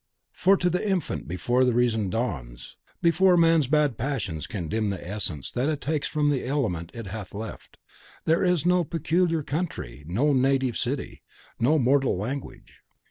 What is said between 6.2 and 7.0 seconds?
the element